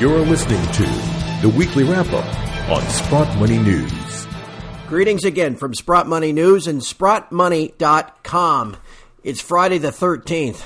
[0.00, 0.82] You're listening to
[1.46, 4.26] the weekly wrap up on Sprott Money News.
[4.88, 8.78] Greetings again from Sprott Money News and SprottMoney.com.
[9.22, 10.64] It's Friday the 13th.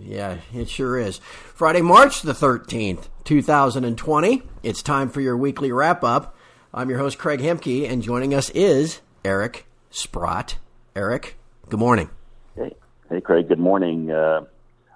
[0.00, 1.18] Yeah, it sure is.
[1.18, 4.42] Friday, March the 13th, 2020.
[4.62, 6.34] It's time for your weekly wrap up.
[6.72, 10.56] I'm your host, Craig Hemke, and joining us is Eric Sprott.
[10.96, 11.36] Eric,
[11.68, 12.08] good morning.
[12.56, 12.74] Hey,
[13.10, 14.10] hey Craig, good morning.
[14.10, 14.46] Uh,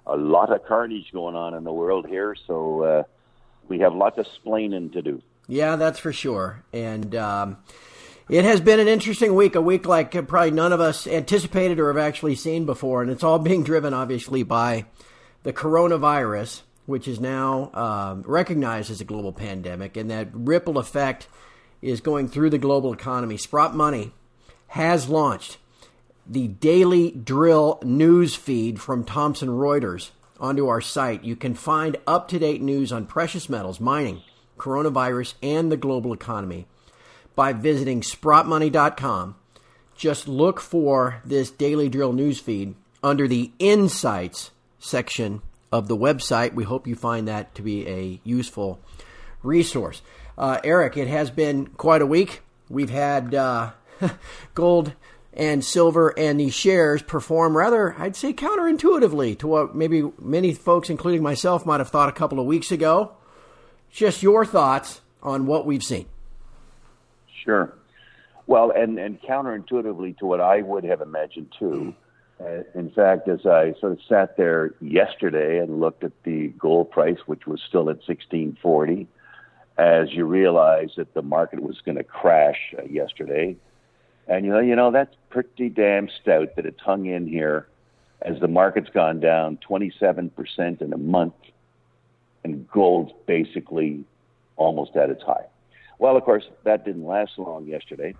[0.07, 3.03] a lot of carnage going on in the world here, so uh,
[3.69, 5.23] we have lots of splaining to do.
[5.49, 6.65] Yeah, that's for sure.
[6.73, 7.59] And um,
[8.29, 11.89] it has been an interesting week, a week like probably none of us anticipated or
[11.89, 13.03] have actually seen before.
[13.03, 14.87] And it's all being driven, obviously, by
[15.43, 19.97] the coronavirus, which is now um, recognized as a global pandemic.
[19.97, 21.29] And that ripple effect
[21.83, 23.37] is going through the global economy.
[23.37, 24.13] Sprott Money
[24.69, 25.59] has launched
[26.27, 31.25] the daily drill news feed from Thomson Reuters onto our site.
[31.25, 34.23] You can find up to date news on precious metals, mining,
[34.59, 36.67] coronavirus, and the global economy
[37.35, 39.37] by visiting sprottmoney.com.
[39.97, 46.55] Just look for this daily drill news feed under the insights section of the website.
[46.55, 48.81] We hope you find that to be a useful
[49.43, 50.03] resource.
[50.37, 52.43] Uh, Eric, it has been quite a week.
[52.69, 53.73] We've had uh,
[54.55, 54.93] gold
[55.37, 60.89] and silver and the shares perform rather, I'd say, counterintuitively to what maybe many folks,
[60.89, 63.13] including myself, might have thought a couple of weeks ago.
[63.91, 66.07] Just your thoughts on what we've seen.
[67.45, 67.75] Sure.
[68.47, 71.95] Well, and, and counterintuitively to what I would have imagined too.
[72.41, 76.91] Uh, in fact, as I sort of sat there yesterday and looked at the gold
[76.91, 79.09] price, which was still at 1640,
[79.79, 83.57] as you realize that the market was going to crash uh, yesterday,
[84.29, 87.69] and you know, you know that's pretty damn stout that it's hung in here
[88.23, 91.35] as the market's gone down 27% in a month,
[92.45, 94.05] and gold's basically
[94.57, 95.45] almost at its high.
[95.99, 98.15] Well, of course, that didn't last long yesterday.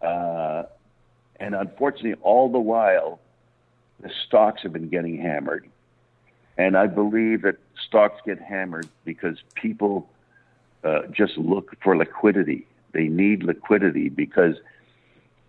[0.00, 0.64] Uh,
[1.38, 3.20] and unfortunately, all the while,
[4.00, 5.68] the stocks have been getting hammered.
[6.58, 10.08] And I believe that stocks get hammered because people
[10.82, 12.66] uh, just look for liquidity.
[12.92, 14.56] They need liquidity because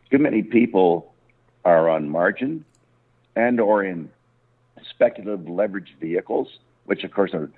[0.09, 1.13] too many people
[1.66, 2.63] are on margin
[3.35, 4.09] and or in
[4.90, 6.47] speculative leveraged vehicles,
[6.85, 7.50] which of course are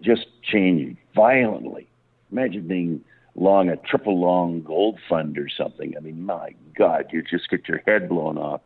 [0.00, 1.86] just changing violently.
[2.32, 5.96] Imagine being long a triple long gold fund or something.
[5.96, 8.60] I mean, my God, you just get your head blown off.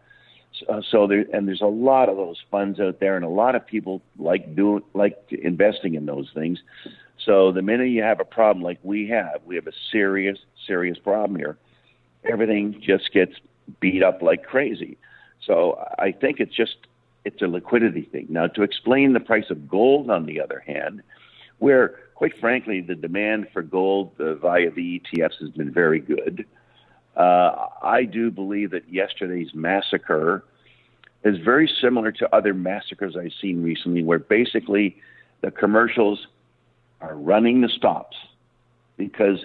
[0.58, 3.54] So, so there, and there's a lot of those funds out there, and a lot
[3.54, 6.60] of people like doing like investing in those things.
[7.24, 10.98] So the minute you have a problem like we have, we have a serious, serious
[10.98, 11.56] problem here
[12.24, 13.32] everything just gets
[13.80, 14.96] beat up like crazy.
[15.44, 16.76] So I think it's just
[17.24, 18.26] it's a liquidity thing.
[18.28, 21.02] Now to explain the price of gold on the other hand,
[21.58, 26.46] where quite frankly the demand for gold uh, via the ETFs has been very good.
[27.16, 30.44] Uh, I do believe that yesterday's massacre
[31.24, 34.96] is very similar to other massacres I've seen recently, where basically
[35.40, 36.26] the commercials
[37.00, 38.16] are running the stops
[38.96, 39.44] because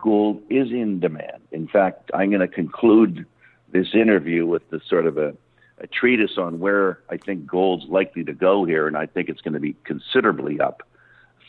[0.00, 1.42] gold is in demand.
[1.52, 3.26] In fact, I'm going to conclude
[3.72, 5.34] this interview with the sort of a,
[5.78, 9.40] a treatise on where I think gold's likely to go here, and I think it's
[9.40, 10.82] going to be considerably up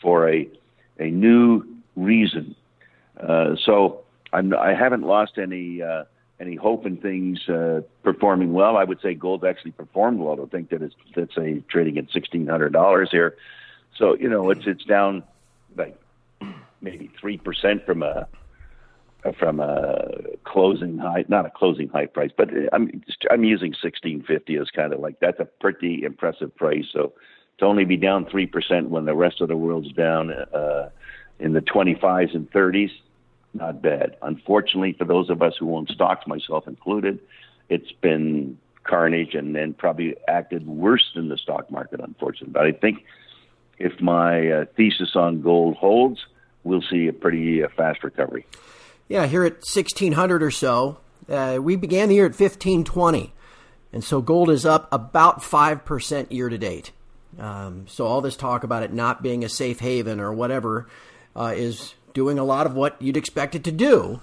[0.02, 0.48] for a
[0.98, 1.64] a new
[1.94, 2.56] reason.
[3.20, 4.00] Uh, so
[4.32, 6.04] I'm, I haven't lost any uh,
[6.40, 8.76] any hope in things uh, performing well.
[8.76, 10.40] I would say gold actually performed well.
[10.40, 13.36] I think that it's let's say trading at sixteen hundred dollars here.
[13.96, 15.22] So you know it's it's down
[15.76, 15.96] like
[16.80, 18.26] maybe three percent from a
[19.38, 20.10] from a
[20.44, 25.00] closing high, not a closing high price, but I'm I'm using 1650 as kind of
[25.00, 26.86] like that's a pretty impressive price.
[26.92, 27.12] So
[27.58, 30.90] to only be down three percent when the rest of the world's down uh,
[31.38, 32.90] in the 25s and 30s,
[33.54, 34.16] not bad.
[34.22, 37.18] Unfortunately, for those of us who own stocks, myself included,
[37.68, 42.52] it's been carnage and then probably acted worse than the stock market, unfortunately.
[42.52, 43.04] But I think
[43.78, 46.26] if my uh, thesis on gold holds,
[46.64, 48.46] we'll see a pretty uh, fast recovery.
[49.08, 53.32] Yeah, here at 1600 or so, uh, we began the year at 1520.
[53.92, 56.92] And so gold is up about 5% year to date.
[57.38, 60.88] Um, so all this talk about it not being a safe haven or whatever
[61.34, 64.20] uh, is doing a lot of what you'd expect it to do,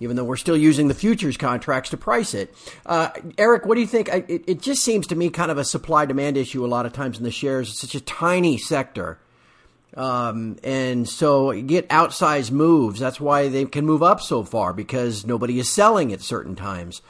[0.00, 2.54] even though we're still using the futures contracts to price it.
[2.84, 4.08] Uh, Eric, what do you think?
[4.08, 6.92] it, it, just seems to me kind of a supply demand issue a lot of
[6.92, 7.70] times in the shares.
[7.70, 9.18] It's such a tiny sector
[9.94, 13.00] um, and so you get outsized moves.
[13.00, 17.02] That's why they can move up so far because nobody is selling at certain times.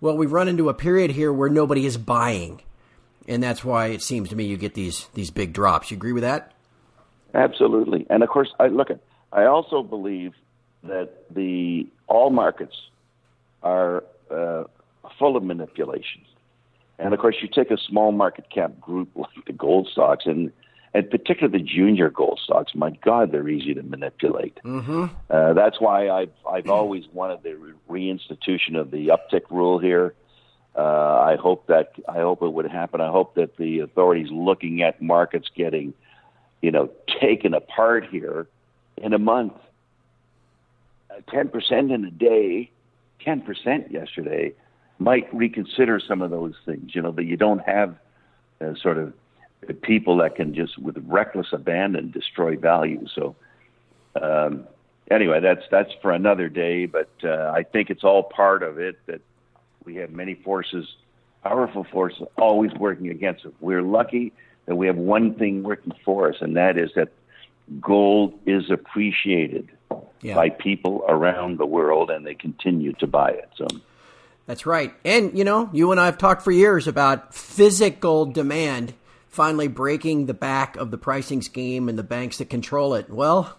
[0.00, 2.62] Well, we've run into a period here where nobody is buying,
[3.28, 5.90] and that's why it seems to me you get these these big drops.
[5.90, 6.52] You agree with that?
[7.34, 9.00] Absolutely, and of course, I look at.
[9.32, 10.34] I also believe
[10.82, 12.74] that the all markets
[13.62, 14.64] are uh,
[15.18, 16.26] full of manipulations,
[16.98, 20.50] and of course, you take a small market cap group like the gold stocks, and
[20.94, 22.74] and particularly the junior gold stocks.
[22.74, 24.58] My God, they're easy to manipulate.
[24.64, 25.06] Mm-hmm.
[25.30, 27.56] Uh, that's why I've I've always wanted the
[27.88, 30.14] reinstitution of the uptick rule here.
[30.76, 33.00] Uh, I hope that I hope it would happen.
[33.00, 35.94] I hope that the authorities looking at markets getting,
[36.60, 36.90] you know,
[37.20, 38.46] taken apart here
[38.96, 39.54] in a month.
[41.10, 42.70] Uh, ten percent in a day,
[43.20, 44.54] ten percent yesterday,
[44.98, 46.94] might reconsider some of those things.
[46.94, 47.96] You know that you don't have
[48.60, 49.12] uh, sort of
[49.82, 53.06] people that can just with reckless abandon destroy value.
[53.14, 53.36] So
[54.20, 54.66] um,
[55.10, 56.86] anyway, that's that's for another day.
[56.86, 59.20] But uh, I think it's all part of it that
[59.84, 60.86] we have many forces,
[61.42, 63.52] powerful forces, always working against us.
[63.60, 64.32] We're lucky
[64.66, 67.08] that we have one thing working for us, and that is that
[67.80, 69.68] gold is appreciated
[70.20, 70.34] yeah.
[70.34, 73.48] by people around the world, and they continue to buy it.
[73.56, 73.66] So.
[74.46, 74.92] That's right.
[75.04, 78.92] And, you know, you and I have talked for years about physical demand
[79.32, 83.08] finally breaking the back of the pricing scheme and the banks that control it.
[83.08, 83.58] Well,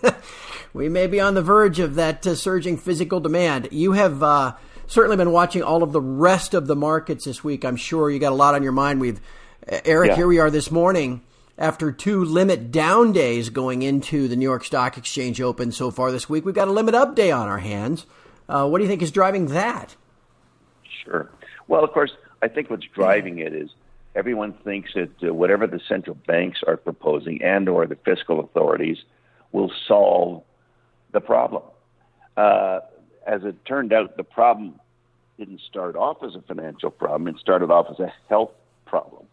[0.72, 3.68] we may be on the verge of that uh, surging physical demand.
[3.70, 4.54] You have uh,
[4.86, 7.66] certainly been watching all of the rest of the markets this week.
[7.66, 8.98] I'm sure you got a lot on your mind.
[8.98, 9.20] We've
[9.84, 10.16] Eric, yeah.
[10.16, 11.22] here we are this morning
[11.58, 16.12] after two limit down days going into the New York Stock Exchange Open so far
[16.12, 16.46] this week.
[16.46, 18.06] We've got a limit up day on our hands.
[18.48, 19.96] Uh, what do you think is driving that?
[21.04, 21.30] Sure.
[21.68, 22.12] Well, of course,
[22.42, 23.70] I think what's driving it is
[24.14, 28.98] everyone thinks that uh, whatever the central banks are proposing and or the fiscal authorities
[29.52, 30.42] will solve
[31.12, 31.62] the problem.
[32.36, 32.80] Uh,
[33.26, 34.78] as it turned out, the problem
[35.38, 37.28] didn't start off as a financial problem.
[37.28, 38.52] It started off as a health
[38.86, 39.26] problem.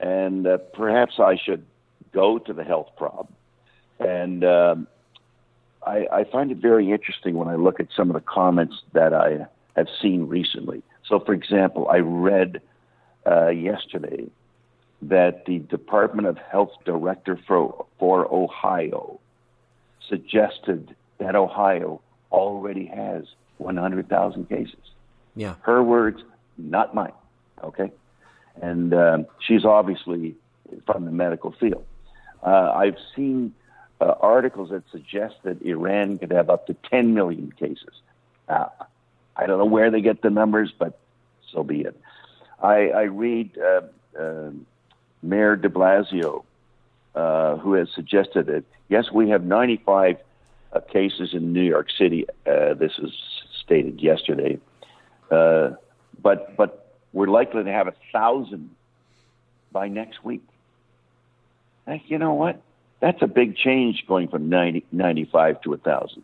[0.00, 1.64] And uh, perhaps I should
[2.12, 3.28] go to the health problem.
[3.98, 4.86] And um,
[5.86, 9.12] I, I find it very interesting when I look at some of the comments that
[9.12, 9.46] I
[9.76, 10.82] have seen recently.
[11.06, 12.60] So, for example, I read
[13.26, 14.26] uh, yesterday
[15.02, 19.20] that the Department of Health director for, for Ohio
[20.08, 22.00] suggested that Ohio
[22.32, 23.24] already has
[23.58, 24.76] 100,000 cases.
[25.36, 25.54] Yeah.
[25.62, 26.22] Her words,
[26.56, 27.12] not mine.
[27.62, 27.92] Okay.
[28.60, 30.36] And um, she's obviously
[30.86, 31.84] from the medical field.
[32.42, 33.54] Uh, I've seen
[34.00, 37.94] uh, articles that suggest that Iran could have up to 10 million cases.
[38.48, 38.66] Uh,
[39.36, 40.98] I don't know where they get the numbers, but
[41.52, 41.98] so be it.
[42.64, 43.82] I, I read uh,
[44.18, 44.50] uh,
[45.22, 46.44] Mayor de Blasio,
[47.14, 50.16] uh, who has suggested that, yes, we have 95
[50.72, 52.26] uh, cases in New York City.
[52.46, 53.12] Uh, this is
[53.62, 54.58] stated yesterday.
[55.30, 55.72] Uh,
[56.22, 58.70] but, but we're likely to have a thousand
[59.70, 60.42] by next week.
[62.06, 62.62] you know what?
[63.00, 66.22] That's a big change going from 90, 95 to a thousand.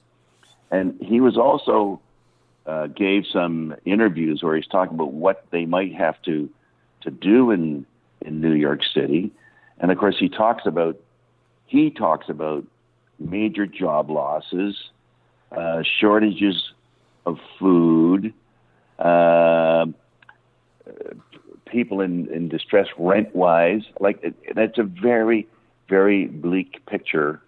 [0.71, 2.01] And he was also
[2.67, 6.49] uh, gave some interviews where he's talking about what they might have to
[7.03, 7.87] to do in
[8.21, 9.33] in New York City,
[9.79, 10.97] and of course he talks about
[11.67, 12.65] he talks about
[13.19, 14.77] major job losses,
[15.53, 16.73] uh, shortages
[17.27, 18.33] of food,
[18.99, 19.87] uh,
[21.67, 23.83] people in, in distress rent wise.
[24.01, 25.47] Like that's a very
[25.89, 27.41] very bleak picture,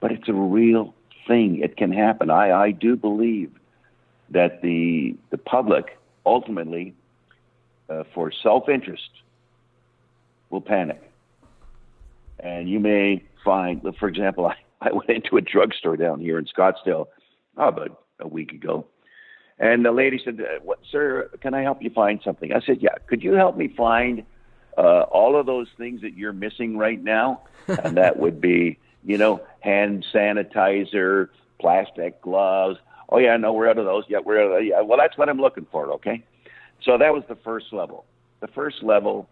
[0.00, 0.94] but it's a real
[1.26, 1.60] thing.
[1.60, 2.30] It can happen.
[2.30, 3.50] I I do believe
[4.30, 6.94] that the the public ultimately,
[7.88, 9.10] uh, for self interest,
[10.50, 11.02] will panic.
[12.40, 16.46] And you may find, for example, I, I went into a drugstore down here in
[16.46, 17.06] Scottsdale
[17.56, 18.86] oh, about a week ago,
[19.58, 21.30] and the lady said, uh, "What, sir?
[21.40, 22.94] Can I help you find something?" I said, "Yeah.
[23.06, 24.24] Could you help me find
[24.76, 29.18] uh, all of those things that you're missing right now?" and that would be, you
[29.18, 31.28] know, hand sanitizer,
[31.60, 32.78] plastic gloves,
[33.08, 34.04] Oh yeah, no, we're out of those.
[34.08, 34.64] Yeah, we're out of that.
[34.64, 35.90] Yeah, well, that's what I'm looking for.
[35.92, 36.24] Okay,
[36.82, 38.04] so that was the first level.
[38.40, 39.28] The first level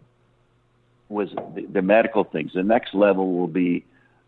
[1.09, 2.51] was the, the medical things.
[2.53, 3.85] The next level will be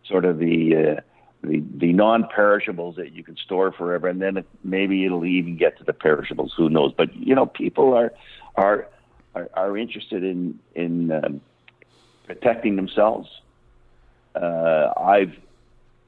[0.08, 1.01] sort of the uh,
[1.44, 5.77] the, the non-perishables that you can store forever, and then it, maybe it'll even get
[5.77, 6.54] to the perishables.
[6.58, 6.94] Who knows?
[6.96, 8.12] But you know, people are
[8.56, 8.88] are
[9.36, 11.42] are, are interested in in um,
[12.25, 13.30] protecting themselves.
[14.36, 15.34] Uh, I've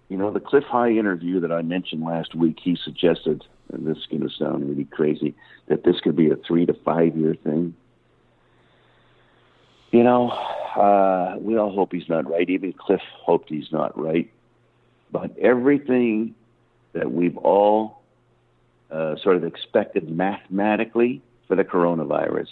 [0.10, 3.98] you know, the Cliff High interview that I mentioned last week, he suggested, and this
[3.98, 5.36] is going to sound really crazy,
[5.68, 7.76] that this could be a three to five year thing.
[9.92, 12.50] You know, uh, we all hope he's not right.
[12.50, 14.32] Even Cliff hoped he's not right.
[15.12, 16.36] But everything
[16.94, 18.02] that we've all
[18.92, 22.50] uh, sort of expected mathematically for the coronavirus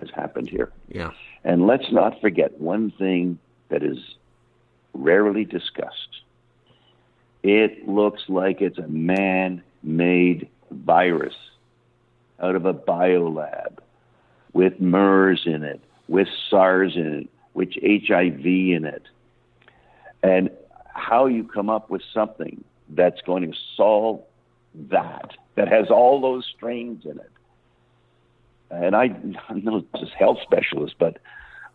[0.00, 0.72] has happened here.
[0.88, 1.10] Yeah.
[1.44, 3.38] And let's not forget one thing
[3.68, 3.98] that is
[4.92, 6.22] rarely discussed.
[7.44, 11.34] It looks like it's a man made virus
[12.40, 13.80] out of a biolab
[14.54, 19.02] with MERS in it, with SARS in it, with HIV in it.
[20.22, 20.48] And
[20.86, 24.22] how you come up with something that's going to solve
[24.74, 27.30] that, that has all those strains in it.
[28.70, 29.04] And I,
[29.50, 31.18] I'm not just health specialist, but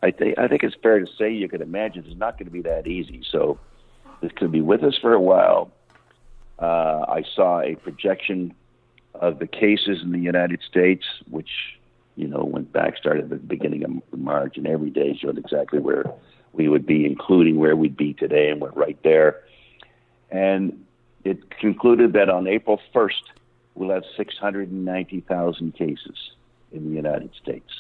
[0.02, 2.52] I think I think it's fair to say you can imagine it's not going to
[2.52, 3.22] be that easy.
[3.30, 3.60] So
[4.22, 5.72] this could be with us for a while.
[6.58, 8.54] Uh, I saw a projection
[9.16, 11.50] of the cases in the United States, which
[12.16, 15.80] you know went back started at the beginning of March, and every day showed exactly
[15.80, 16.04] where
[16.54, 19.42] we would be, including where we'd be today, and we're right there.
[20.32, 20.86] And
[21.24, 23.24] it concluded that on April 1st,
[23.76, 26.32] we'll have 690,000 cases
[26.72, 27.72] in the United States.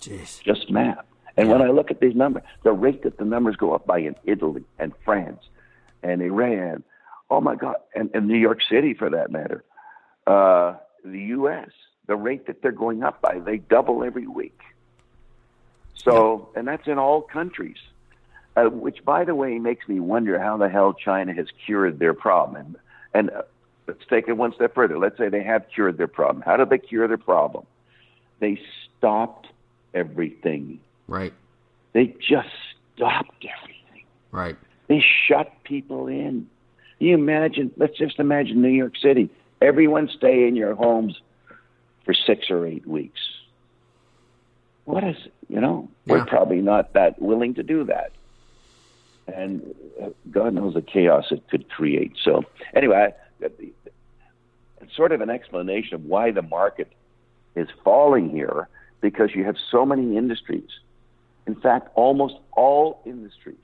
[0.00, 0.42] Jeez.
[0.42, 1.04] Just math.
[1.38, 3.98] And when I look at these numbers, the rate that the numbers go up by
[3.98, 5.42] in Italy and France
[6.02, 6.82] and Iran,
[7.30, 9.64] oh my God, and, and New York City for that matter,
[10.26, 11.68] uh, the U.S.,
[12.06, 14.58] the rate that they're going up by, they double every week.
[15.94, 17.76] So, and that's in all countries,
[18.56, 22.14] uh, which, by the way, makes me wonder how the hell China has cured their
[22.14, 22.56] problem.
[22.56, 22.76] And,
[23.14, 23.42] and uh,
[23.86, 24.98] let's take it one step further.
[24.98, 26.42] Let's say they have cured their problem.
[26.42, 27.66] How did they cure their problem?
[28.40, 28.60] They
[28.96, 29.48] stopped
[29.94, 30.80] everything.
[31.08, 31.32] Right.
[31.94, 32.48] They just
[32.94, 34.04] stopped everything.
[34.30, 34.56] Right.
[34.86, 36.46] They shut people in.
[36.98, 39.30] You imagine, let's just imagine New York City.
[39.60, 41.20] Everyone stay in your homes
[42.04, 43.20] for six or eight weeks.
[44.84, 45.16] What is,
[45.48, 46.14] you know, Yeah.
[46.14, 48.12] we're probably not that willing to do that.
[49.26, 52.12] And uh, God knows the chaos it could create.
[52.22, 56.90] So, anyway, it's sort of an explanation of why the market
[57.54, 58.68] is falling here
[59.00, 60.70] because you have so many industries.
[61.48, 63.56] In fact, almost all industries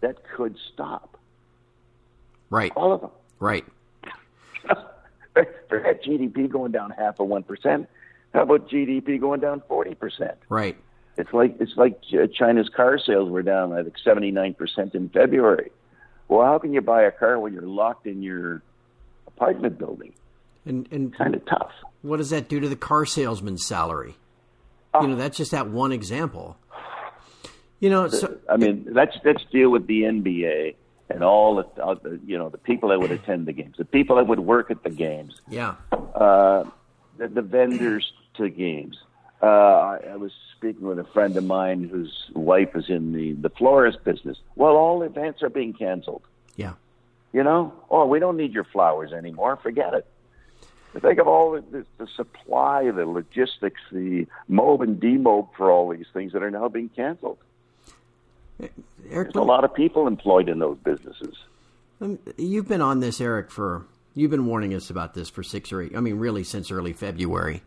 [0.00, 1.16] that could stop.
[2.50, 2.72] Right.
[2.76, 3.10] All of them.
[3.38, 3.64] Right.
[5.68, 7.88] Forget GDP going down half of one percent.
[8.34, 10.34] How about GDP going down forty percent?
[10.48, 10.76] Right.
[11.16, 12.00] It's like it's like
[12.34, 15.70] China's car sales were down, I think, seventy nine percent in February.
[16.28, 18.60] Well, how can you buy a car when you're locked in your
[19.28, 20.14] apartment building?
[20.64, 21.70] And and Kind of tough.
[22.02, 24.16] what does that do to the car salesman's salary?
[25.02, 26.56] You know, that's just that one example.
[27.80, 30.76] You know, so I mean, let's let's deal with the NBA
[31.10, 33.84] and all the, all the you know the people that would attend the games, the
[33.84, 35.74] people that would work at the games, yeah.
[35.92, 36.64] uh,
[37.18, 38.96] the, the vendors to games.
[39.42, 43.32] Uh, I, I was speaking with a friend of mine whose wife is in the
[43.34, 44.38] the florist business.
[44.54, 46.22] Well, all events are being canceled.
[46.56, 46.74] Yeah.
[47.32, 49.58] You know, oh, we don't need your flowers anymore.
[49.62, 50.06] Forget it.
[51.00, 55.90] Think of all the, the, the supply, the logistics, the mob and demob for all
[55.90, 57.38] these things that are now being canceled.
[58.60, 58.72] Eric,
[59.10, 61.34] There's a lot of people employed in those businesses.
[62.00, 63.84] Um, You've been on this, Eric, for
[64.14, 65.96] you've been warning us about this for six or eight.
[65.96, 67.62] I mean, really since early February.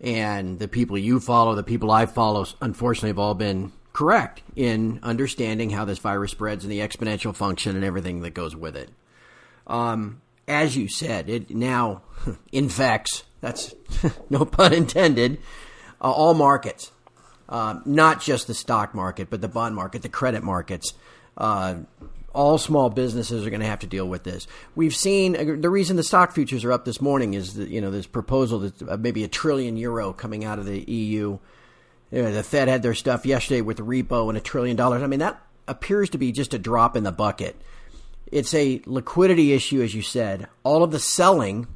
[0.00, 5.00] And the people you follow, the people I follow, unfortunately, have all been correct in
[5.02, 8.90] understanding how this virus spreads and the exponential function and everything that goes with it.
[9.66, 12.02] Um, as you said, it now
[12.52, 13.24] infects.
[13.40, 13.74] That's
[14.30, 15.38] no pun intended.
[16.00, 16.92] Uh, all markets
[17.50, 20.94] uh, not just the stock market, but the bond market, the credit markets.
[21.36, 21.74] Uh,
[22.32, 24.46] all small businesses are going to have to deal with this.
[24.76, 27.80] We've seen uh, the reason the stock futures are up this morning is that you
[27.80, 31.38] know this proposal that uh, maybe a trillion euro coming out of the EU.
[32.12, 35.02] You know, the Fed had their stuff yesterday with the repo and a trillion dollars.
[35.02, 37.60] I mean that appears to be just a drop in the bucket.
[38.30, 40.46] It's a liquidity issue, as you said.
[40.62, 41.66] All of the selling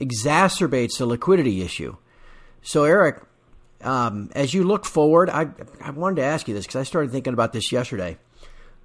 [0.00, 1.96] exacerbates the liquidity issue.
[2.62, 3.22] So, Eric,
[3.82, 5.48] um, as you look forward, I,
[5.80, 8.18] I wanted to ask you this because I started thinking about this yesterday.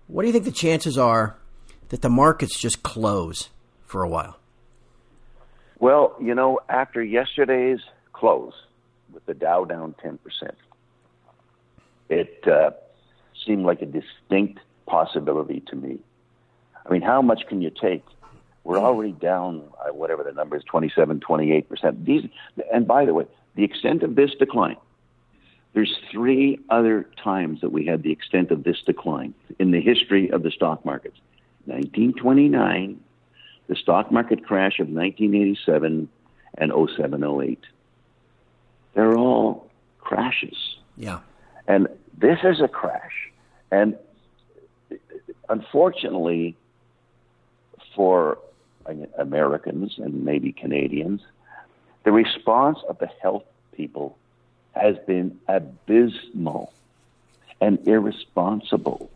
[0.08, 1.38] What do you think the chances are
[1.90, 3.50] that the markets just close
[3.84, 4.38] for a while?
[5.80, 7.80] Well, you know, after yesterday's
[8.12, 8.54] close
[9.12, 10.18] with the Dow down 10%,
[12.10, 12.72] it uh,
[13.46, 16.00] seemed like a distinct possibility to me.
[16.86, 18.04] I mean, how much can you take?
[18.64, 22.06] We're already down, uh, whatever the number is, 27, 28%.
[22.06, 22.30] These,
[22.74, 23.26] and by the way,
[23.56, 24.78] the extent of this decline,
[25.74, 30.30] there's three other times that we had the extent of this decline in the history
[30.30, 31.18] of the stock markets.
[31.66, 33.00] 1929,
[33.68, 36.10] the stock market crash of 1987,
[36.58, 37.60] and 07, 08.
[38.94, 40.78] They're all crashes.
[40.98, 41.20] Yeah.
[41.68, 41.88] And
[42.18, 43.32] this is a crash.
[43.72, 43.98] And
[45.50, 46.56] unfortunately,
[47.96, 48.38] for
[49.18, 51.22] Americans and maybe Canadians,
[52.04, 54.18] the response of the health people
[54.76, 56.74] has been abysmal.
[57.62, 59.10] and irresponsible.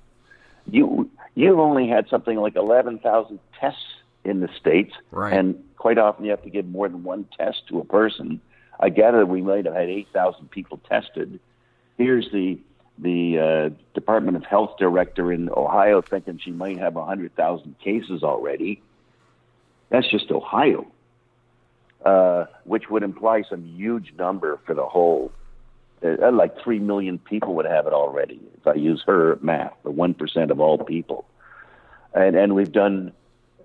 [0.72, 3.84] You you've only had something like eleven thousand tests
[4.24, 5.34] in the states, right.
[5.34, 8.40] and quite often you have to give more than one test to a person.
[8.80, 11.40] I gather we might have had eight thousand people tested.
[11.98, 12.58] Here's the
[13.00, 18.82] the uh, Department of Health director in Ohio thinking she might have 100,000 cases already.
[19.90, 20.88] That's just Ohio,
[22.04, 25.32] uh, which would imply some huge number for the whole.
[26.04, 29.92] Uh, like 3 million people would have it already if I use her math, the
[29.92, 31.26] 1% of all people.
[32.14, 33.14] And, and we've done,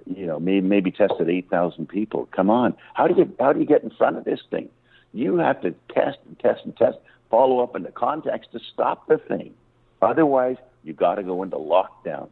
[0.06, 2.26] you know, maybe, maybe tested 8,000 people.
[2.32, 2.74] Come on.
[2.94, 4.70] How do you, how do you get in front of this thing?
[5.12, 6.96] You have to test and test and test
[7.32, 9.54] follow up in the context to stop the thing.
[10.02, 12.28] Otherwise, you got to go into lockdown.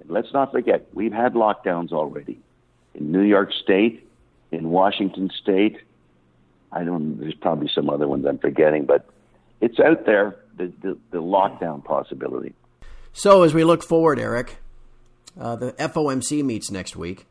[0.00, 2.40] And let's not forget, we've had lockdowns already
[2.94, 4.06] in New York State,
[4.50, 5.78] in Washington State.
[6.72, 7.20] I don't.
[7.20, 9.06] There's probably some other ones I'm forgetting, but
[9.60, 10.36] it's out there.
[10.56, 12.52] The the, the lockdown possibility.
[13.12, 14.56] So as we look forward, Eric,
[15.40, 17.26] uh, the FOMC meets next week.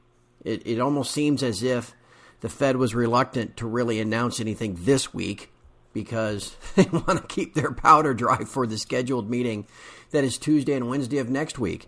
[0.45, 1.93] It, it almost seems as if
[2.39, 5.52] the Fed was reluctant to really announce anything this week
[5.93, 9.67] because they want to keep their powder dry for the scheduled meeting
[10.11, 11.87] that is Tuesday and Wednesday of next week.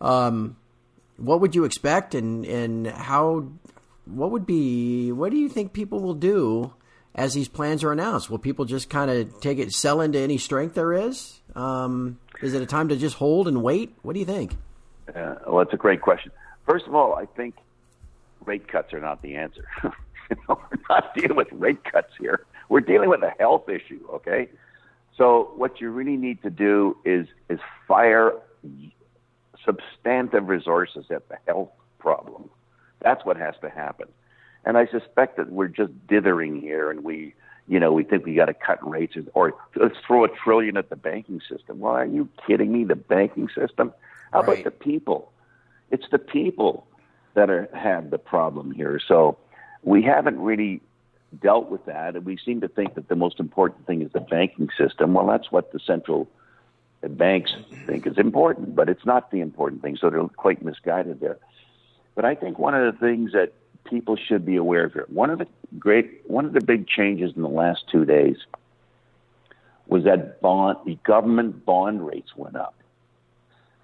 [0.00, 0.56] Um,
[1.16, 3.48] what would you expect, and and how?
[4.04, 5.12] What would be?
[5.12, 6.72] What do you think people will do
[7.14, 8.30] as these plans are announced?
[8.30, 11.40] Will people just kind of take it, sell into any strength there is?
[11.54, 13.94] Um, is it a time to just hold and wait?
[14.02, 14.56] What do you think?
[15.14, 16.32] Uh, well, it's a great question.
[16.66, 17.54] First of all, I think
[18.44, 19.64] rate cuts are not the answer.
[19.84, 19.90] you
[20.48, 22.46] know, we're not dealing with rate cuts here.
[22.68, 24.48] We're dealing with a health issue, okay?
[25.16, 28.32] So what you really need to do is is fire
[29.64, 32.50] substantive resources at the health problem.
[33.00, 34.08] That's what has to happen.
[34.64, 37.34] And I suspect that we're just dithering here and we
[37.68, 40.90] you know, we think we got to cut rates or let's throw a trillion at
[40.90, 41.78] the banking system.
[41.78, 42.84] Well, are you kidding me?
[42.84, 43.92] The banking system?
[44.32, 44.60] How right.
[44.60, 45.32] about the people?
[45.90, 46.86] It's the people
[47.34, 49.00] that are have the problem here.
[49.06, 49.38] So
[49.82, 50.80] we haven't really
[51.40, 54.20] dealt with that, and we seem to think that the most important thing is the
[54.20, 55.14] banking system.
[55.14, 56.28] Well, that's what the central
[57.02, 57.54] banks
[57.86, 59.96] think is important, but it's not the important thing.
[59.96, 61.38] So they're quite misguided there.
[62.14, 63.52] But I think one of the things that
[63.84, 65.46] people should be aware of here, one of the
[65.78, 68.36] great, one of the big changes in the last two days
[69.86, 72.74] was that bond, the government bond rates went up.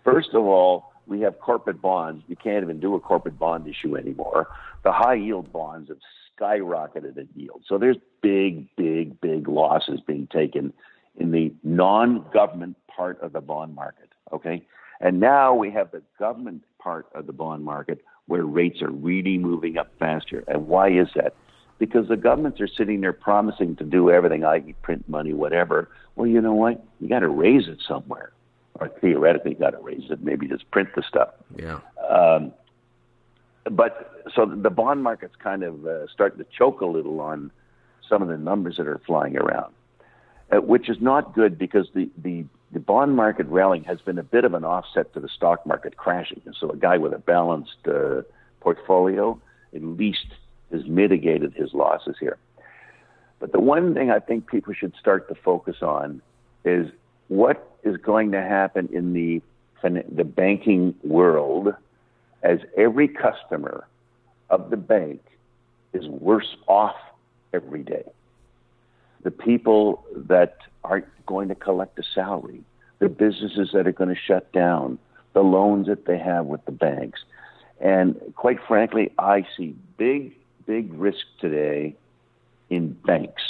[0.04, 2.22] First of all, we have corporate bonds.
[2.28, 4.48] You can't even do a corporate bond issue anymore.
[4.84, 5.98] The high yield bonds have
[6.38, 7.62] skyrocketed in yield.
[7.66, 10.72] So there's big, big, big losses being taken
[11.16, 14.10] in the non-government part of the bond market.
[14.32, 14.64] Okay,
[15.00, 19.38] and now we have the government part of the bond market where rates are really
[19.38, 20.44] moving up faster.
[20.48, 21.34] And why is that?
[21.78, 25.88] Because the governments are sitting there promising to do everything, i.e., print money, whatever.
[26.16, 26.84] Well, you know what?
[27.00, 28.32] You got to raise it somewhere,
[28.74, 30.22] or theoretically, you got to raise it.
[30.22, 31.30] Maybe just print the stuff.
[31.56, 31.78] Yeah.
[32.10, 32.52] Um,
[33.70, 37.50] but so the bond market's kind of uh, starting to choke a little on
[38.08, 39.72] some of the numbers that are flying around,
[40.50, 44.22] uh, which is not good because the, the, the bond market rallying has been a
[44.22, 46.40] bit of an offset to the stock market crashing.
[46.46, 48.22] And so a guy with a balanced uh,
[48.60, 49.40] portfolio
[49.74, 50.26] at least
[50.72, 52.38] has mitigated his losses here.
[53.40, 56.20] But the one thing I think people should start to focus on
[56.64, 56.88] is
[57.28, 59.42] what is going to happen in the
[60.10, 61.72] the banking world
[62.42, 63.86] as every customer
[64.50, 65.20] of the bank
[65.92, 66.96] is worse off
[67.52, 68.04] every day.
[69.22, 72.62] The people that aren't going to collect a salary,
[72.98, 74.98] the businesses that are going to shut down,
[75.32, 77.20] the loans that they have with the banks.
[77.80, 80.34] And quite frankly, I see big,
[80.66, 81.96] big risk today
[82.70, 83.42] in banks.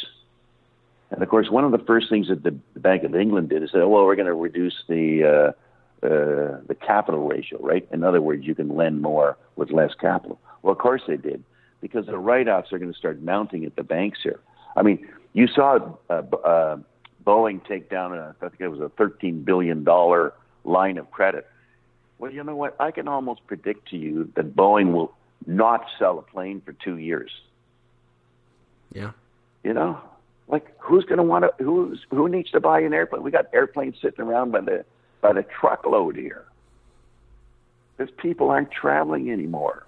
[1.11, 3.71] And of course, one of the first things that the Bank of England did is
[3.75, 5.53] oh, well, we're going to reduce the uh,
[6.03, 7.87] uh, the capital ratio, right?
[7.93, 10.39] In other words, you can lend more with less capital.
[10.63, 11.43] Well, of course they did,
[11.81, 14.41] because the write-offs are going to start mounting at the banks here.
[14.77, 16.77] I mean, you saw uh, uh,
[17.27, 19.85] Boeing take down, a, I think it was a $13 billion
[20.65, 21.47] line of credit.
[22.19, 22.77] Well, you know what?
[22.81, 25.13] I can almost predict to you that Boeing will
[25.47, 27.31] not sell a plane for two years.
[28.93, 29.13] Yeah.
[29.63, 30.01] You know,
[30.49, 31.65] like who's going to want to?
[31.65, 33.23] Who's who needs to buy an airplane?
[33.23, 34.85] We got airplanes sitting around by the
[35.21, 36.45] by the truckload here.
[37.97, 39.85] Because people aren't traveling anymore.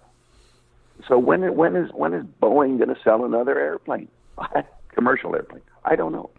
[1.08, 4.08] So when when is when is Boeing going to sell another airplane,
[4.92, 5.62] commercial airplane?
[5.84, 6.30] I don't know,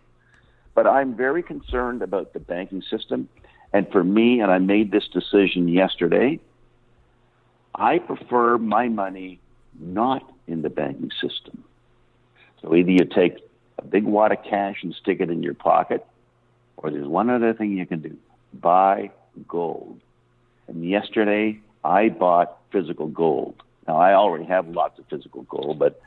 [0.76, 3.28] but I'm very concerned about the banking system.
[3.74, 6.40] And for me, and I made this decision yesterday.
[7.74, 9.40] I prefer my money
[9.80, 11.64] not in the banking system.
[12.62, 13.38] So either you take
[13.80, 16.06] a big wad of cash and stick it in your pocket,
[16.76, 18.18] or there's one other thing you can do
[18.54, 19.12] buy
[19.48, 20.00] gold.
[20.68, 23.56] And yesterday, I bought physical gold.
[23.88, 26.02] Now, I already have lots of physical gold, but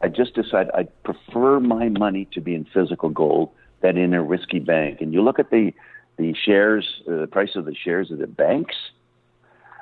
[0.00, 4.22] I just decided I prefer my money to be in physical gold than in a
[4.22, 5.00] risky bank.
[5.00, 5.72] And you look at the
[6.18, 8.74] the shares, uh, the price of the shares of the banks.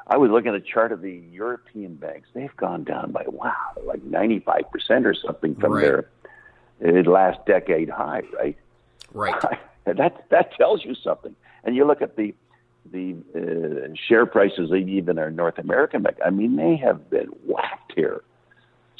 [0.06, 2.28] I was looking at a chart of the European banks.
[2.34, 6.06] They've gone down by wow, like ninety five percent or something from right.
[6.80, 8.56] their uh, last decade high, right?
[9.12, 9.40] Right.
[9.84, 11.34] that that tells you something.
[11.64, 12.34] And you look at the
[12.90, 16.16] the uh, share prices even our North American bank.
[16.24, 18.22] I mean, they have been whacked here.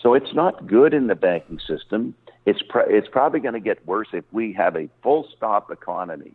[0.03, 2.15] So it's not good in the banking system.
[2.47, 6.33] It's it's probably going to get worse if we have a full stop economy.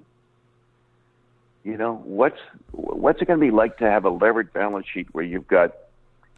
[1.64, 2.40] You know what's
[2.72, 5.76] what's it going to be like to have a leveraged balance sheet where you've got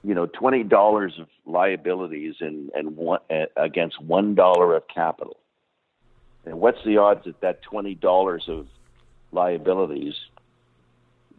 [0.03, 5.35] you know twenty dollars of liabilities and and one, uh, against one dollar of capital.
[6.45, 8.67] And what's the odds that that twenty dollars of
[9.31, 10.15] liabilities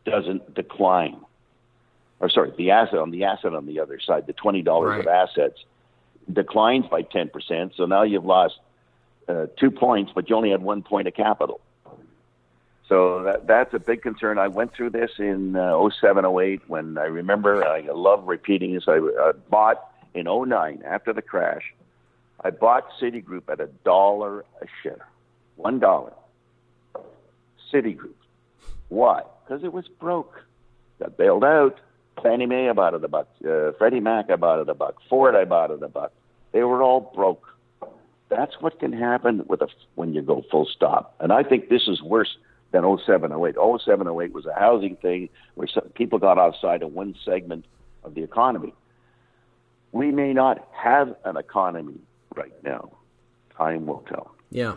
[0.05, 1.21] doesn't decline?
[2.21, 5.01] Or sorry, the asset on the asset on the other side, the twenty dollars right.
[5.01, 5.65] of assets
[6.33, 7.77] declines by 10%.
[7.77, 8.59] So now you've lost
[9.29, 11.61] uh, two points, but you only had one point of capital.
[12.89, 14.39] So that, that's a big concern.
[14.39, 18.85] I went through this in uh, 07, 08 when I remember, I love repeating this.
[18.89, 21.75] I uh, bought in 09 after the crash.
[22.43, 25.07] I bought Citigroup at a dollar a share,
[25.57, 26.13] one dollar.
[27.73, 28.15] Citigroup.
[28.89, 29.23] Why?
[29.45, 30.43] Because it was broke.
[30.99, 31.79] Got bailed out.
[32.23, 33.29] Fannie Mae I bought it a buck.
[33.45, 34.97] Uh, Freddie Mac I bought it a buck.
[35.09, 36.13] Ford I bought it a buck.
[36.53, 37.45] They were all broke.
[38.29, 41.15] That's what can happen with a when you go full stop.
[41.21, 42.37] And I think this is worse
[42.73, 43.55] than 07, 08.
[43.85, 47.65] 07, 08 was a housing thing where some, people got outside of one segment
[48.05, 48.75] of the economy.
[49.93, 52.01] We may not have an economy
[52.35, 52.91] right now.
[53.57, 54.35] Time will tell.
[54.51, 54.77] Yeah.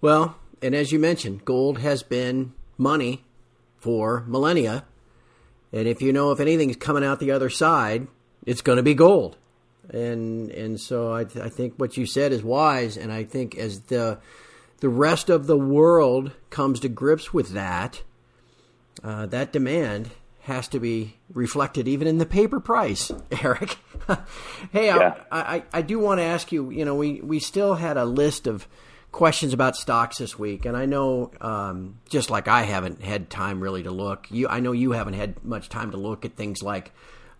[0.00, 3.24] Well, and as you mentioned, gold has been money
[3.78, 4.84] for millennia.
[5.72, 8.06] And if you know if anything's coming out the other side,
[8.44, 9.36] it's going to be gold
[9.90, 13.80] and and so I, I think what you said is wise, and I think as
[13.82, 14.18] the
[14.80, 18.02] the rest of the world comes to grips with that,
[19.02, 23.78] uh, that demand has to be reflected even in the paper price, Eric.
[24.72, 25.14] hey, yeah.
[25.30, 26.70] I, I, I do want to ask you.
[26.70, 28.66] You know, we we still had a list of
[29.12, 33.60] questions about stocks this week, and I know um, just like I haven't had time
[33.60, 34.26] really to look.
[34.30, 36.92] You, I know you haven't had much time to look at things like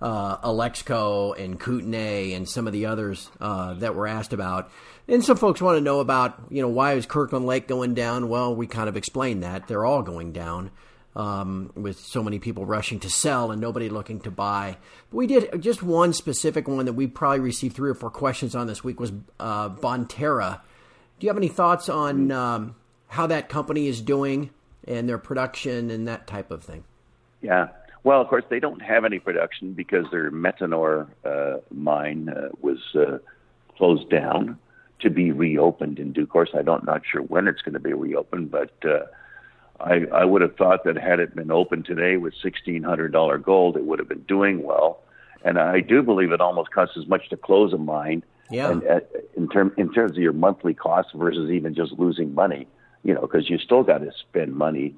[0.02, 4.70] uh, Alexco and Kootenay and some of the others uh, that were asked about.
[5.08, 8.28] And some folks want to know about, you know, why is Kirkland Lake going down?
[8.28, 9.68] Well, we kind of explained that.
[9.68, 10.70] They're all going down
[11.14, 14.76] um, with so many people rushing to sell and nobody looking to buy.
[15.11, 18.54] But we did just one specific one that we probably received three or four questions
[18.54, 20.61] on this week was uh, Bonterra.
[21.22, 22.74] Do you have any thoughts on um,
[23.06, 24.50] how that company is doing
[24.88, 26.82] and their production and that type of thing?
[27.40, 27.68] Yeah.
[28.02, 32.78] Well, of course, they don't have any production because their Metanor uh, mine uh, was
[32.96, 33.18] uh,
[33.76, 34.58] closed down
[34.98, 36.50] to be reopened in due course.
[36.56, 39.04] I don't not sure when it's going to be reopened, but uh,
[39.78, 43.38] I, I would have thought that had it been open today with sixteen hundred dollar
[43.38, 44.98] gold, it would have been doing well.
[45.44, 48.24] And I do believe it almost costs as much to close a mine.
[48.50, 48.70] Yeah.
[48.70, 49.00] And, uh,
[49.37, 52.66] in term in terms of your monthly costs versus even just losing money,
[53.02, 54.94] you know, because you still got to spend money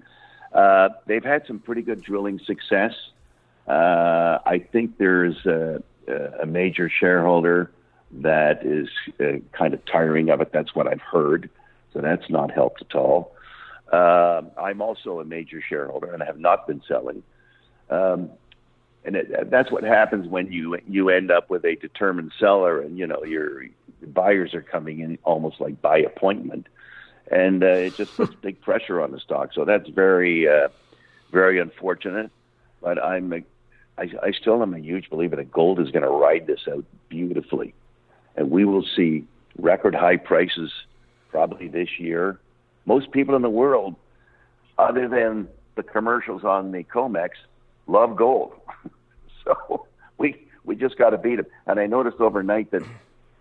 [0.55, 2.93] uh, they've had some pretty good drilling success.
[3.67, 5.83] Uh, I think there's a,
[6.41, 7.73] a, major shareholder
[8.13, 8.89] that is
[9.21, 10.53] uh, kind of tiring of it.
[10.53, 11.51] That's what I've heard.
[11.93, 13.35] So that's not helped at all.
[13.93, 17.23] Uh, I'm also a major shareholder and I have not been selling.
[17.91, 18.31] Um,
[19.05, 22.99] and it, that's what happens when you you end up with a determined seller, and
[22.99, 23.67] you know your
[24.07, 26.67] buyers are coming in almost like by appointment
[27.31, 29.51] and uh, it just puts big pressure on the stock.
[29.55, 30.69] So that's very, uh,
[31.33, 32.31] very unfortunate.
[32.81, 33.43] But I'm, a,
[33.99, 36.85] I, I still am a huge believer that gold is going to ride this out
[37.09, 37.75] beautifully,
[38.37, 39.25] and we will see
[39.59, 40.73] record high prices
[41.31, 42.39] probably this year.
[42.87, 43.95] Most people in the world,
[44.77, 47.31] other than the commercials on the Comex,
[47.87, 48.53] love gold.
[49.69, 49.87] so
[50.19, 51.47] we we just got to beat them.
[51.67, 52.83] And I noticed overnight that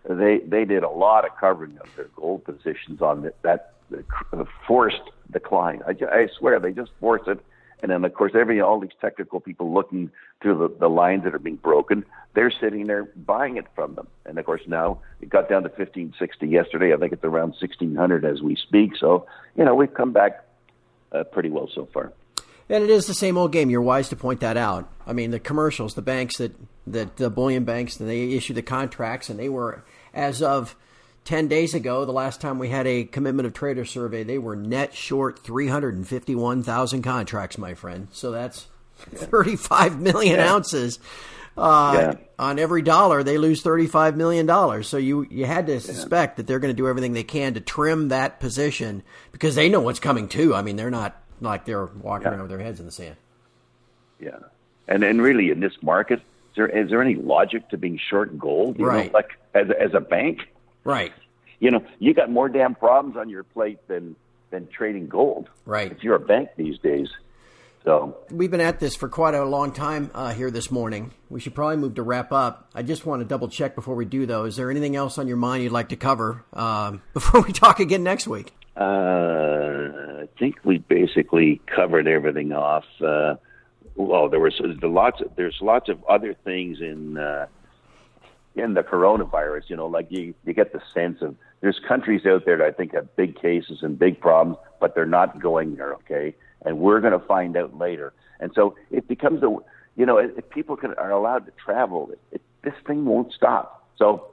[0.07, 4.45] they they did a lot of covering of their gold positions on that, that the
[4.67, 5.81] forced decline.
[5.87, 7.39] I, I swear they just forced it.
[7.81, 10.09] And then, of course, every all these technical people looking
[10.41, 14.07] through the, the lines that are being broken, they're sitting there buying it from them.
[14.25, 16.93] And of course, now it got down to 1560 yesterday.
[16.93, 18.95] I think it's around 1600 as we speak.
[18.97, 20.45] So, you know, we've come back
[21.11, 22.13] uh, pretty well so far.
[22.69, 23.69] And it is the same old game.
[23.69, 24.89] You're wise to point that out.
[25.06, 26.54] I mean, the commercials, the banks that,
[26.88, 30.76] that the bullion banks, and they issue the contracts, and they were, as of
[31.26, 34.56] 10 days ago, the last time we had a commitment of trader survey, they were
[34.56, 38.08] net short 351,000 contracts, my friend.
[38.12, 40.52] So that's 35 million yeah.
[40.52, 40.99] ounces.
[41.56, 42.13] Uh, yeah.
[42.39, 44.84] On every dollar, they lose $35 million.
[44.84, 46.36] So you, you had to suspect yeah.
[46.38, 49.82] that they're going to do everything they can to trim that position because they know
[49.82, 50.56] what's coming too.
[50.56, 53.15] I mean, they're not like they're walking around with their heads in the sand.
[54.19, 54.39] Yeah.
[54.87, 58.37] And, and really, in this market, is there, is there any logic to being short
[58.37, 58.77] gold?
[58.77, 59.11] You right.
[59.11, 60.41] Know, like as, as a bank?
[60.83, 61.13] Right.
[61.59, 64.15] You know, you got more damn problems on your plate than
[64.49, 65.49] than trading gold.
[65.65, 65.91] Right.
[65.91, 67.09] If you're a bank these days.
[67.83, 71.11] So we've been at this for quite a long time uh, here this morning.
[71.29, 72.69] We should probably move to wrap up.
[72.73, 74.45] I just want to double check before we do though.
[74.45, 77.79] Is there anything else on your mind you'd like to cover um, before we talk
[77.79, 78.53] again next week?
[78.75, 82.86] Uh, I think we basically covered everything off.
[82.99, 83.36] Uh,
[83.95, 85.21] well, there was lots.
[85.21, 87.45] Of, there's lots of other things in uh,
[88.55, 89.69] in the coronavirus.
[89.69, 92.71] You know, like you you get the sense of there's countries out there that I
[92.71, 95.93] think have big cases and big problems, but they're not going there.
[95.93, 98.13] Okay, and we're going to find out later.
[98.39, 99.55] And so it becomes a
[99.95, 103.88] you know if people can, are allowed to travel, it, it, this thing won't stop.
[103.97, 104.31] So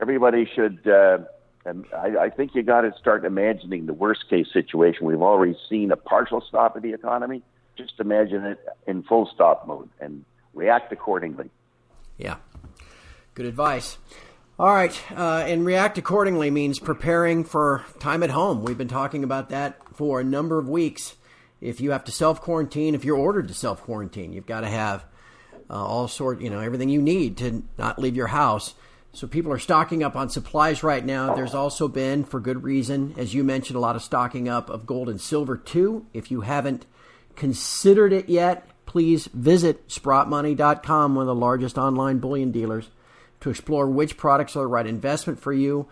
[0.00, 0.88] everybody should.
[0.88, 1.18] Uh,
[1.64, 5.06] and I, I think you got to start imagining the worst case situation.
[5.06, 7.42] We've already seen a partial stop of the economy.
[7.76, 11.50] Just imagine it in full stop mode and react accordingly.
[12.16, 12.36] Yeah.
[13.34, 13.98] Good advice.
[14.58, 18.62] All right, uh, and react accordingly means preparing for time at home.
[18.62, 21.16] We've been talking about that for a number of weeks.
[21.62, 24.68] If you have to self quarantine, if you're ordered to self quarantine, you've got to
[24.68, 25.06] have
[25.70, 28.74] uh, all sort, you know, everything you need to not leave your house.
[29.12, 31.34] So people are stocking up on supplies right now.
[31.34, 34.86] There's also been, for good reason, as you mentioned, a lot of stocking up of
[34.86, 36.06] gold and silver too.
[36.14, 36.86] If you haven't
[37.34, 42.88] considered it yet, please visit sprottmoney.com, one of the largest online bullion dealers
[43.40, 45.88] to explore which products are the right investment for you.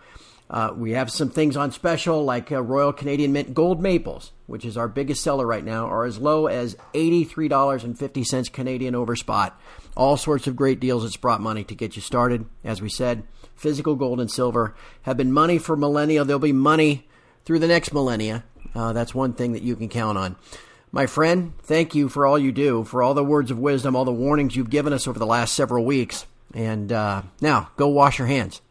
[0.49, 4.65] Uh, we have some things on special like uh, Royal Canadian Mint Gold Maples, which
[4.65, 9.61] is our biggest seller right now, are as low as $83.50 Canadian over spot.
[9.95, 12.45] All sorts of great deals at Sprott Money to get you started.
[12.63, 13.23] As we said,
[13.55, 16.23] physical gold and silver have been money for millennia.
[16.23, 17.07] They'll be money
[17.45, 18.43] through the next millennia.
[18.73, 20.35] Uh, that's one thing that you can count on.
[20.91, 24.05] My friend, thank you for all you do, for all the words of wisdom, all
[24.05, 26.25] the warnings you've given us over the last several weeks.
[26.53, 28.61] And uh, now, go wash your hands.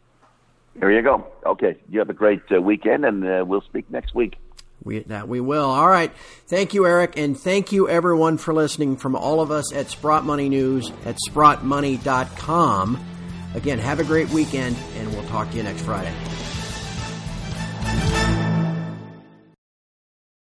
[0.75, 1.27] There you go.
[1.45, 1.77] Okay.
[1.89, 4.35] You have a great uh, weekend, and uh, we'll speak next week.
[4.83, 5.69] We, that we will.
[5.69, 6.11] All right.
[6.47, 7.17] Thank you, Eric.
[7.17, 11.17] And thank you, everyone, for listening from all of us at Sprott Money News at
[11.29, 13.05] sprottmoney.com.
[13.55, 16.13] Again, have a great weekend, and we'll talk to you next Friday.